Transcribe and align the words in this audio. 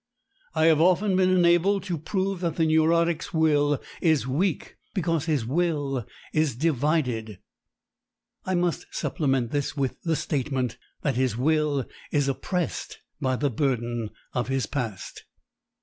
I 0.55 0.65
have 0.65 0.81
often 0.81 1.15
been 1.15 1.29
enabled 1.29 1.83
to 1.83 1.97
prove 1.99 2.39
that 2.39 2.55
the 2.55 2.65
neurotic's 2.65 3.35
will 3.35 3.79
is 4.01 4.25
weak 4.25 4.75
because 4.95 5.25
his 5.25 5.45
will 5.45 6.07
is 6.33 6.55
divided. 6.55 7.37
I 8.43 8.55
must 8.55 8.87
supplement 8.89 9.51
this 9.51 9.77
with 9.77 10.01
the 10.01 10.15
statement 10.15 10.79
that 11.03 11.17
his 11.17 11.37
will 11.37 11.85
is 12.11 12.27
oppressed 12.27 12.97
by 13.21 13.35
the 13.35 13.51
burden 13.51 14.09
of 14.33 14.47
his 14.47 14.65
past. 14.65 15.23